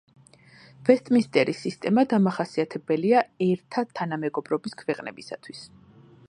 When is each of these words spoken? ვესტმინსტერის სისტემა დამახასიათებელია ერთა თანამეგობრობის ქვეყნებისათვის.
ვესტმინსტერის 0.87 1.59
სისტემა 1.65 2.05
დამახასიათებელია 2.13 3.21
ერთა 3.49 3.85
თანამეგობრობის 4.01 4.79
ქვეყნებისათვის. 4.83 5.63